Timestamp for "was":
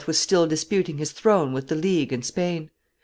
0.07-0.17